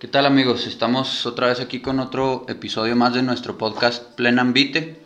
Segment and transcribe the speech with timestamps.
[0.00, 0.66] ¿Qué tal amigos?
[0.66, 4.98] Estamos otra vez aquí con otro episodio más de nuestro podcast Plena Ambite.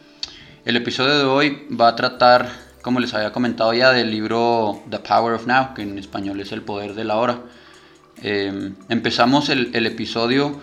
[0.65, 2.49] El episodio de hoy va a tratar,
[2.81, 6.53] como les había comentado ya, del libro The Power of Now, que en español es
[6.53, 7.41] El Poder de la Hora.
[8.23, 10.61] Eh, empezamos el, episodio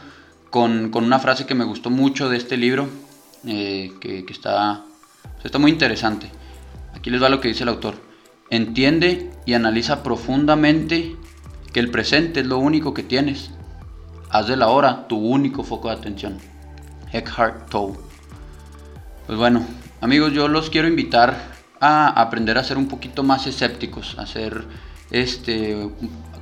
[0.49, 2.87] con, una frase que me gustó mucho de este libro,
[3.45, 4.85] eh, que, está,
[5.43, 6.31] está muy interesante.
[6.95, 7.95] Aquí les va lo que dice el autor.
[8.49, 11.17] Entiende y analiza profundamente
[11.73, 13.51] que el presente es lo único que tienes
[14.31, 16.37] Haz de la hora tu único foco de atención.
[17.11, 17.97] Eckhart Tolle.
[19.27, 19.65] Pues bueno,
[19.99, 21.35] amigos, yo los quiero invitar
[21.81, 24.63] a aprender a ser un poquito más escépticos, a hacer
[25.09, 25.89] este,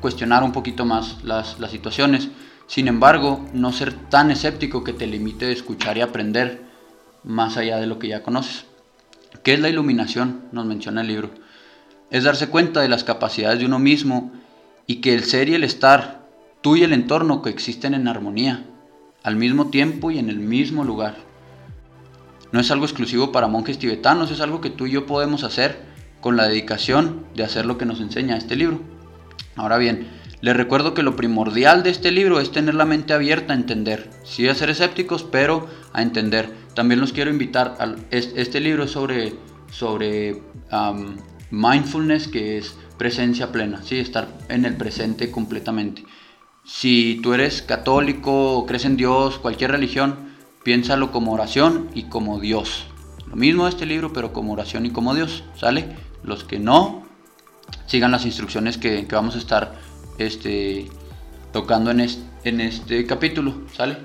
[0.01, 2.29] cuestionar un poquito más las, las situaciones.
[2.67, 6.61] Sin embargo, no ser tan escéptico que te limite de escuchar y aprender
[7.23, 8.65] más allá de lo que ya conoces.
[9.41, 10.43] ¿Qué es la iluminación?
[10.51, 11.31] Nos menciona el libro.
[12.11, 14.31] Es darse cuenta de las capacidades de uno mismo
[14.85, 16.18] y que el ser y el estar
[16.61, 18.65] tú y el entorno que existen en armonía,
[19.23, 21.17] al mismo tiempo y en el mismo lugar.
[22.51, 25.79] No es algo exclusivo para monjes tibetanos, es algo que tú y yo podemos hacer
[26.21, 28.81] con la dedicación de hacer lo que nos enseña este libro.
[29.55, 30.07] Ahora bien,
[30.41, 34.09] les recuerdo que lo primordial de este libro es tener la mente abierta a entender,
[34.23, 36.49] sí a ser escépticos, pero a entender.
[36.75, 39.35] También los quiero invitar a este libro sobre,
[39.69, 40.41] sobre
[41.51, 43.99] mindfulness, que es presencia plena, ¿sí?
[43.99, 46.03] estar en el presente completamente.
[46.71, 50.29] Si tú eres católico crees en Dios, cualquier religión,
[50.63, 52.85] piénsalo como oración y como Dios.
[53.27, 55.97] Lo mismo este libro, pero como oración y como Dios, ¿sale?
[56.23, 57.03] Los que no,
[57.87, 59.79] sigan las instrucciones que, vamos a estar
[60.19, 60.87] este,
[61.51, 63.97] tocando en este, en este capítulo, ¿sale?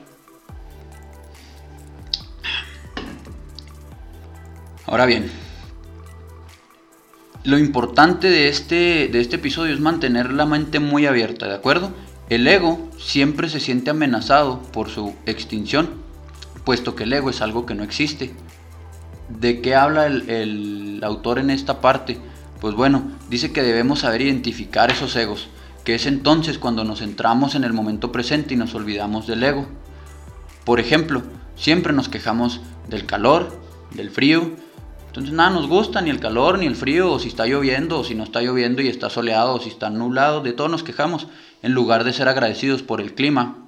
[4.86, 5.30] Ahora bien,
[7.44, 11.92] lo importante de este, de este episodio es mantener la mente muy abierta, ¿de acuerdo?
[12.30, 15.91] El ego siempre se siente amenazado por su extinción,
[16.64, 18.34] puesto que el ego es algo que no existe.
[19.28, 22.18] ¿De qué habla el, autor en esta parte?
[22.61, 25.48] Pues bueno, dice que debemos saber identificar esos egos,
[25.84, 29.67] que es entonces cuando nos centramos en el momento presente y nos olvidamos del ego.
[30.64, 31.23] Por ejemplo,
[31.57, 33.61] siempre nos quejamos del calor,
[33.95, 34.52] del frío,
[35.14, 38.05] entonces nada nos gusta, ni el calor, ni el frío, o si está lloviendo, o
[38.05, 41.29] si no está lloviendo y está soleado, o si está nublado, de todo nos quejamos,
[41.64, 43.67] en lugar de ser agradecidos por el clima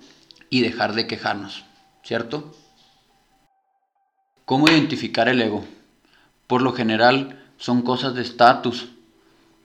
[0.51, 1.65] y dejar de quejarnos,
[2.05, 2.55] ¿cierto?
[4.45, 5.65] ¿Cómo identificar el ego?
[6.47, 8.91] Por lo general son cosas de estatus,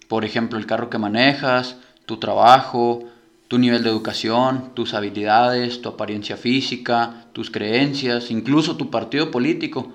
[0.08, 1.76] por ejemplo el carro que manejas,
[2.06, 3.04] tu trabajo,
[3.50, 9.92] tu nivel de educación, tus habilidades, tu apariencia física, tus creencias, incluso tu partido político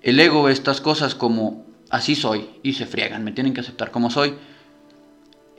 [0.00, 4.10] el ego estas cosas como así soy y se friegan, me tienen que aceptar como
[4.10, 4.34] soy.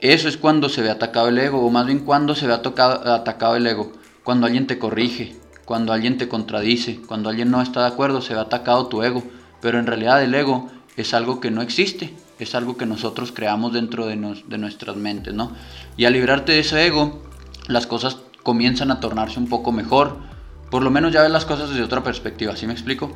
[0.00, 3.56] Eso es cuando se ve atacado el ego, o más bien cuando se ve atacado
[3.56, 3.92] el ego.
[4.24, 8.34] Cuando alguien te corrige, cuando alguien te contradice, cuando alguien no está de acuerdo, se
[8.34, 9.22] ve atacado tu ego.
[9.60, 13.72] Pero en realidad el ego es algo que no existe, es algo que nosotros creamos
[13.72, 15.52] dentro de, de nuestras mentes, ¿no?
[15.96, 17.22] Y al librarte de ese ego,
[17.66, 20.18] las cosas comienzan a tornarse un poco mejor.
[20.70, 23.12] Por lo menos ya ves las cosas desde otra perspectiva, ¿sí me explico?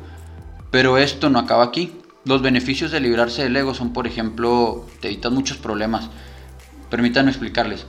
[0.71, 1.93] Pero esto no acaba aquí.
[2.25, 6.09] Los beneficios de librarse del ego son, por ejemplo, te evitas muchos problemas.
[6.91, 7.87] Permítanme explicarles.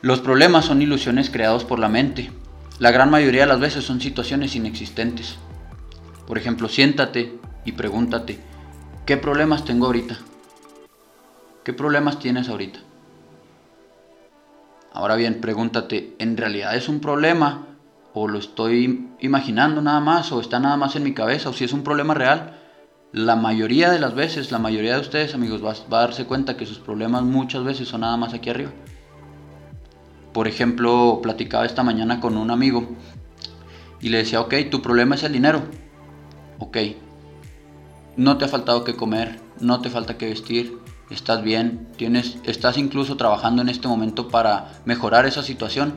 [0.00, 2.32] Los problemas son ilusiones creados por la mente.
[2.78, 5.36] La gran mayoría de las veces son situaciones inexistentes.
[6.26, 8.40] Por ejemplo, siéntate y pregúntate,
[9.06, 10.18] ¿qué problemas tengo ahorita?
[11.62, 12.80] ¿Qué problemas tienes ahorita?
[14.94, 17.66] Ahora bien, pregúntate, ¿en realidad es un problema
[18.14, 21.64] o lo estoy imaginando nada más, o está nada más en mi cabeza, o si
[21.64, 22.61] es un problema real,
[23.12, 26.66] la mayoría de las veces, la mayoría de ustedes, amigos, va, a darse cuenta que
[26.66, 28.70] sus problemas muchas veces son nada más aquí arriba.
[30.32, 32.88] Por ejemplo, platicaba esta mañana con un amigo
[34.00, 35.62] y le decía, ok, tu problema es el dinero.
[36.58, 36.78] Ok,
[38.16, 40.78] no te ha faltado que comer, no te falta que vestir,
[41.10, 45.94] estás bien, tienes, estás incluso trabajando en este momento para mejorar esa situación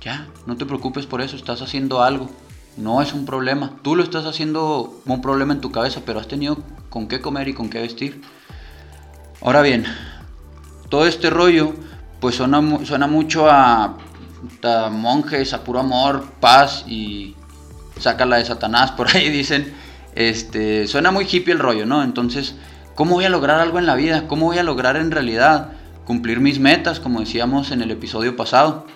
[0.00, 2.28] ya, no te preocupes por eso, estás haciendo algo.
[2.78, 3.72] No es un problema.
[3.82, 6.58] Tú lo estás haciendo un problema en tu cabeza, pero has tenido
[6.90, 8.22] con qué comer y con qué vestir.
[9.42, 9.84] Ahora bien,
[10.88, 11.74] todo este rollo,
[12.20, 13.96] pues suena, mucho a,
[14.92, 17.34] monjes, a puro amor, paz y
[17.98, 19.74] sácala de Satanás, por ahí dicen.
[20.14, 22.02] Este, suena muy hippie el rollo, ¿no?
[22.02, 22.54] Entonces,
[22.94, 24.26] ¿cómo voy a lograr algo en la vida?
[24.28, 25.72] ¿Cómo voy a lograr en realidad
[26.04, 28.86] cumplir mis metas, como decíamos en el episodio pasado?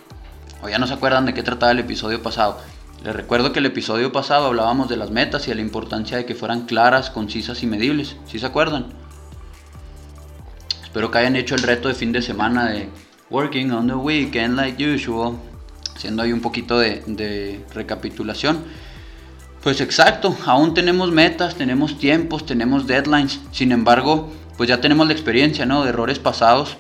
[0.63, 2.59] o ya no se acuerdan de qué trataba el episodio pasado.
[3.05, 6.25] Les recuerdo que el episodio pasado hablábamos de las metas y de la importancia de
[6.25, 8.15] que fueran claras, concisas y medibles.
[8.27, 8.87] ¿Sí se acuerdan?
[10.85, 12.89] Espero que hayan hecho el reto de fin de semana de
[13.29, 15.35] Working on the Weekend like usual.
[15.97, 18.63] haciendo ahí un poquito de, de recapitulación.
[19.65, 25.13] Pues exacto, aún tenemos metas, tenemos tiempos, tenemos deadlines, sin embargo, pues ya tenemos la
[25.13, 25.83] experiencia, ¿no?
[25.83, 26.77] De errores pasados.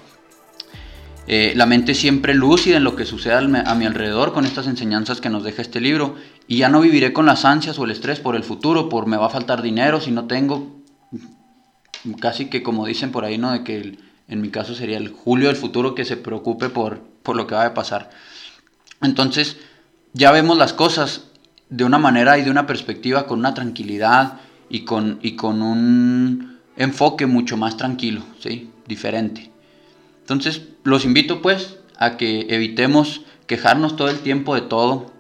[1.29, 5.21] Eh, la mente siempre lúcida en lo que sucede a mi alrededor con estas enseñanzas
[5.21, 6.17] que nos deja este libro.
[6.49, 9.17] Y ya no viviré con las ansias o el estrés por el futuro, por me
[9.17, 10.83] va a faltar dinero si no tengo.
[12.21, 13.53] Casi que como dicen por ahí, ¿no?
[13.53, 13.99] De que
[14.29, 17.55] en mi caso sería el Julio del futuro que se preocupe por, por lo que
[17.55, 18.11] va a pasar.
[19.01, 19.59] Entonces,
[20.13, 21.29] ya vemos las cosas
[21.69, 26.59] de una manera y de una perspectiva con una tranquilidad y con, y con un
[26.77, 28.71] enfoque mucho más tranquilo, ¿sí?
[28.87, 29.52] Diferente.
[30.23, 35.13] Entonces, los invito pues a que evitemos quejarnos todo el tiempo de todo.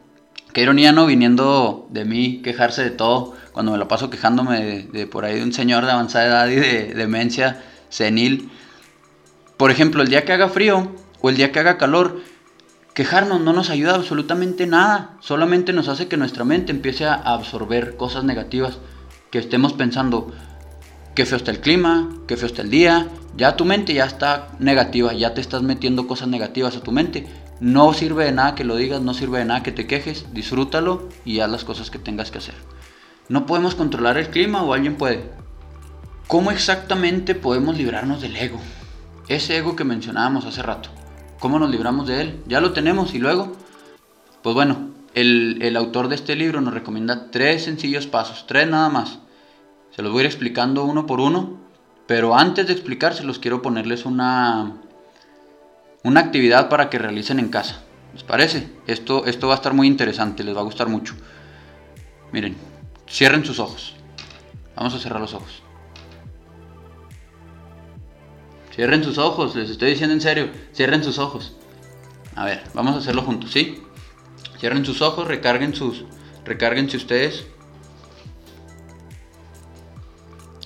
[0.52, 1.06] Qué ironía, ¿no?
[1.06, 5.42] Viniendo de mí, quejarse de todo, cuando me lo paso quejándome de, por ahí de
[5.42, 8.50] un señor de avanzada edad y de demencia senil.
[9.56, 12.20] Por ejemplo, el día que haga frío o el día que haga calor,
[12.94, 17.96] Quejarnos no nos ayuda absolutamente nada, solamente nos hace que nuestra mente empiece a absorber
[17.96, 18.76] cosas negativas,
[19.30, 20.30] que estemos pensando,
[21.14, 24.48] qué feo está el clima, qué feo está el día, ya tu mente ya está
[24.58, 27.26] negativa, ya te estás metiendo cosas negativas a tu mente.
[27.60, 31.08] No sirve de nada que lo digas, no sirve de nada que te quejes, disfrútalo
[31.24, 32.54] y haz las cosas que tengas que hacer.
[33.28, 35.30] No podemos controlar el clima o alguien puede.
[36.26, 38.58] ¿Cómo exactamente podemos librarnos del ego?
[39.28, 40.90] Ese ego que mencionábamos hace rato.
[41.38, 42.42] ¿Cómo nos libramos de él?
[42.46, 43.52] Ya lo tenemos y luego,
[44.42, 49.18] pues bueno, el, autor de este libro nos recomienda tres sencillos pasos, tres nada más.
[49.94, 51.58] Se los voy a ir explicando uno por uno,
[52.06, 54.76] pero antes de explicárselos quiero ponerles una,
[56.02, 57.82] una actividad para que realicen en casa.
[58.14, 58.70] ¿Les parece?
[58.86, 61.14] Esto, esto va a estar muy interesante, les va a gustar mucho.
[62.32, 62.56] Miren,
[63.08, 63.94] cierren sus ojos.
[64.76, 65.62] Vamos a cerrar los ojos.
[68.74, 70.50] Cierren sus ojos, les estoy diciendo en serio.
[70.74, 71.54] Cierren sus ojos.
[72.34, 73.82] A ver, vamos a hacerlo juntos, ¿sí?
[74.58, 76.04] Cierren sus ojos, recarguen sus.
[76.44, 77.46] Recárguense ustedes.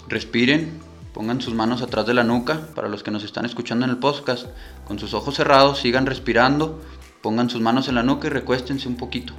[0.08, 0.80] Respiren.
[1.12, 2.68] Pongan sus manos atrás de la nuca.
[2.74, 4.46] Para los que nos están escuchando en el podcast,
[4.86, 6.82] con sus ojos cerrados, sigan respirando.
[7.22, 9.34] Pongan sus manos en la nuca y recuéstense un poquito.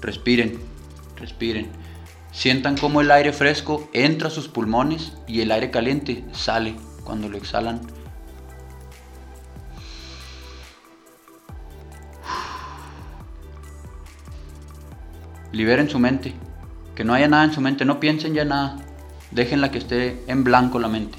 [0.00, 0.58] Respiren,
[1.16, 1.70] respiren.
[2.32, 7.28] Sientan cómo el aire fresco entra a sus pulmones y el aire caliente sale cuando
[7.28, 7.80] lo exhalan.
[15.52, 16.34] Liberen su mente,
[16.94, 18.76] que no haya nada en su mente, no piensen ya nada,
[19.30, 21.18] déjenla que esté en blanco la mente.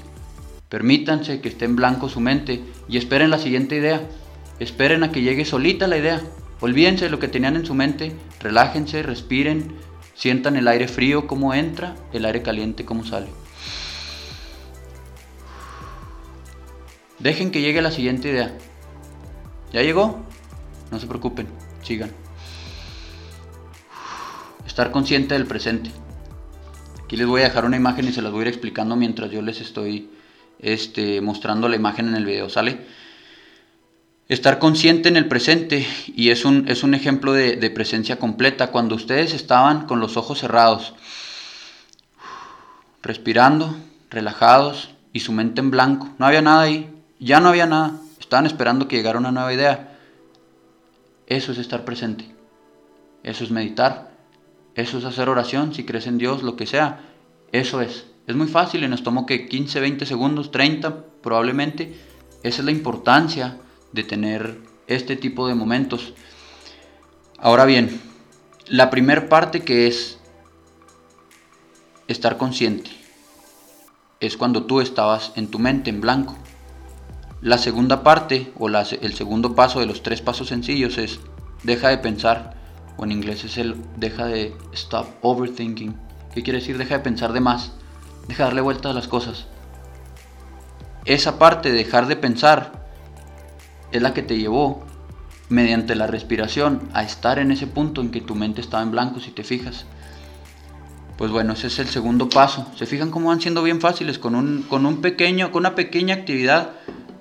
[0.68, 4.06] Permítanse que esté en blanco su mente y esperen la siguiente idea.
[4.58, 6.20] Esperen a que llegue solita la idea.
[6.60, 9.76] Olvídense de lo que tenían en su mente, relájense, respiren,
[10.14, 13.28] sientan el aire frío como entra, el aire caliente como sale.
[17.20, 18.56] Dejen que llegue la siguiente idea.
[19.72, 20.20] ¿Ya llegó?
[20.90, 21.46] No se preocupen,
[21.82, 22.10] sigan.
[24.66, 25.90] Estar consciente del presente.
[27.08, 29.30] Aquí les voy a dejar una imagen y se las voy a ir explicando mientras
[29.30, 30.10] yo les estoy
[30.58, 32.80] este, mostrando la imagen en el video, ¿sale?
[34.28, 38.66] Estar consciente en el presente y es un, es un ejemplo de, de presencia completa.
[38.66, 40.92] Cuando ustedes estaban con los ojos cerrados,
[43.00, 43.74] respirando,
[44.10, 48.02] relajados y su mente en blanco, no había nada ahí, ya no había nada.
[48.20, 49.96] Estaban esperando que llegara una nueva idea.
[51.26, 52.30] Eso es estar presente.
[53.22, 54.17] Eso es meditar.
[54.78, 57.00] Eso es hacer oración, si crees en Dios, lo que sea.
[57.50, 58.06] Eso es.
[58.28, 61.98] Es muy fácil y nos tomó que 15, 20 segundos, 30 probablemente.
[62.44, 63.58] Esa es la importancia
[63.90, 66.14] de tener este tipo de momentos.
[67.38, 68.00] Ahora bien,
[68.68, 70.20] la primera parte que es
[72.06, 72.92] estar consciente
[74.20, 76.38] es cuando tú estabas en tu mente en blanco.
[77.40, 81.18] La segunda parte o el segundo paso de los tres pasos sencillos es
[81.64, 82.57] deja de pensar,
[82.98, 85.96] o en inglés es el deja de stop overthinking.
[86.34, 86.76] ¿Qué quiere decir?
[86.76, 87.72] Deja de pensar de más,
[88.26, 89.46] deja de darle vueltas a las cosas.
[91.06, 92.86] Esa parte de dejar de pensar
[93.92, 94.84] es la que te llevó
[95.48, 99.20] mediante la respiración a estar en ese punto en que tu mente estaba en blanco,
[99.20, 99.86] si te fijas.
[101.16, 102.66] Pues bueno, ese es el segundo paso.
[102.76, 106.14] Se fijan cómo van siendo bien fáciles con un, con un pequeño, con una pequeña
[106.14, 106.72] actividad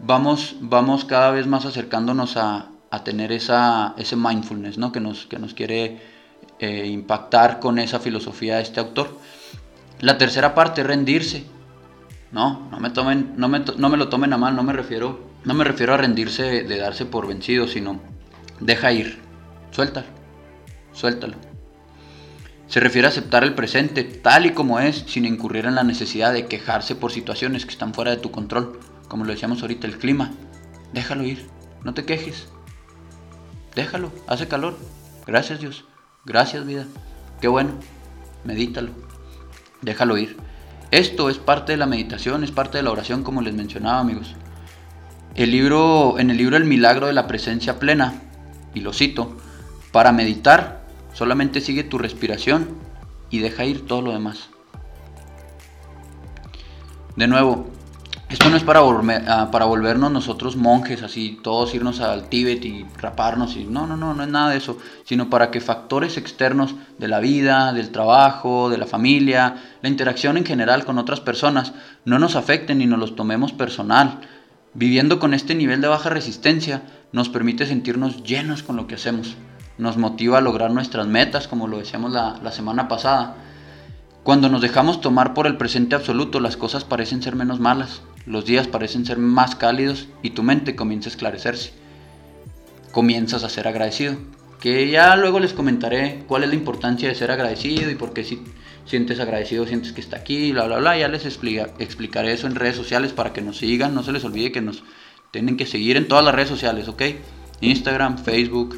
[0.04, 2.72] vamos, vamos cada vez más acercándonos a,
[3.04, 4.92] tener esa, ese mindfulness ¿no?
[4.92, 6.00] que, nos, que nos quiere
[6.60, 9.18] eh, impactar con esa filosofía de este autor.
[10.00, 11.46] La tercera parte rendirse.
[12.32, 15.20] No, no me, tomen, no me, no me lo tomen a mal, no me refiero,
[15.46, 18.02] no me refiero a rendirse de, darse por vencido, sino
[18.60, 19.20] deja ir,
[19.72, 20.08] suéltalo,
[20.92, 21.36] suéltalo.
[22.68, 26.34] Se refiere a aceptar el presente tal y como es, sin incurrir en la necesidad
[26.34, 28.78] de quejarse por situaciones que están fuera de tu control
[29.08, 30.32] como lo decíamos ahorita, el clima.
[30.94, 31.48] Déjalo ir,
[31.84, 32.48] no te quejes.
[33.78, 34.76] Déjalo, hace calor.
[35.26, 35.86] Gracias Dios,
[36.26, 36.86] gracias vida.
[37.40, 37.72] Qué bueno,
[38.44, 38.90] medítalo,
[39.82, 40.36] déjalo ir.
[40.90, 44.36] Esto es parte de la meditación, es parte de la oración como les mencionaba amigos.
[45.36, 48.22] El libro, en el libro El milagro de la presencia plena,
[48.74, 49.38] y lo cito,
[49.92, 50.82] para meditar
[51.14, 52.68] solamente sigue tu respiración
[53.30, 54.50] y deja ir todo lo demás.
[57.16, 57.70] De nuevo,
[58.30, 62.86] esto no es para, ah, para volvernos nosotros monjes, así todos irnos al Tíbet y
[62.98, 63.56] raparnos.
[63.56, 67.08] Y, no, no, no, no es nada de eso, sino para que factores externos de
[67.08, 72.20] la vida, del trabajo, de la familia, la interacción en general con otras personas, no
[72.20, 74.20] nos afecten y nos los tomemos personal.
[74.74, 76.82] Viviendo con este nivel de baja resistencia
[77.14, 79.38] nos permite sentirnos llenos con lo que hacemos,
[79.78, 83.38] nos motiva a lograr nuestras metas, como lo decíamos la semana pasada.
[84.28, 88.44] Cuando nos dejamos tomar por el presente absoluto, las cosas parecen ser menos malas, los
[88.44, 91.72] días parecen ser más cálidos y tu mente comienza a esclarecerse.
[92.92, 94.18] Comienzas a ser agradecido.
[94.60, 98.26] Que ya luego les comentaré cuál es la importancia de ser agradecido y por qué
[98.26, 98.44] si
[98.86, 100.98] sientes agradecido sientes que está aquí, bla, bla, bla.
[100.98, 103.96] Ya les explicaré eso en redes sociales para que nos sigan.
[103.96, 104.84] No se les olvide que nos
[105.32, 107.02] tienen que seguir en todas las redes sociales, ¿ok?
[107.62, 108.78] Instagram, Facebook,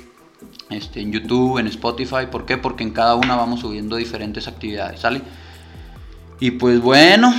[0.69, 2.27] este, en YouTube, en Spotify.
[2.31, 2.57] ¿Por qué?
[2.57, 5.21] Porque en cada una vamos subiendo diferentes actividades, ¿sale?
[6.39, 7.33] Y pues bueno,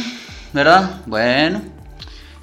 [0.53, 1.03] ¿verdad?
[1.07, 1.63] Bueno,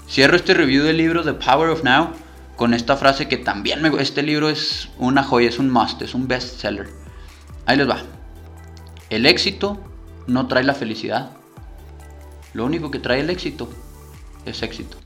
[0.09, 2.11] Cierro este review del libro The Power of Now
[2.55, 6.15] con esta frase que también me Este libro es una joya, es un must, es
[6.15, 6.89] un bestseller.
[7.65, 8.01] Ahí les va.
[9.09, 9.77] El éxito
[10.25, 11.31] no trae la felicidad.
[12.53, 13.69] Lo único que trae el éxito
[14.45, 14.97] es éxito.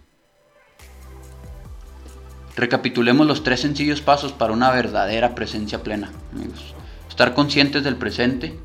[2.62, 6.76] Recapitulemos los tres sencillos pasos para una verdadera presencia plena, amigos.
[7.10, 8.56] Estar conscientes del presente,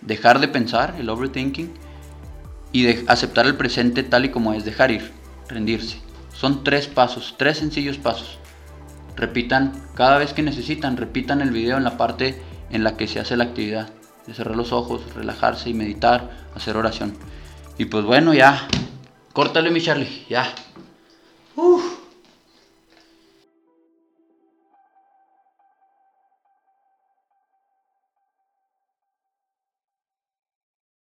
[0.00, 1.74] dejar de pensar, el overthinking,
[2.72, 5.12] y de aceptar el presente tal y como es, dejar ir
[5.46, 5.98] rendirse.
[6.32, 8.38] Son tres pasos, tres sencillos pasos.
[9.14, 12.40] Repitan cada vez que necesitan, repitan el video en la parte
[12.70, 13.90] en la que se hace la actividad.
[14.26, 17.12] De cerrar los ojos, relajarse y meditar, hacer oración.
[17.76, 18.66] Y pues bueno, ya.
[19.34, 20.54] Córtale mi Charlie, ya.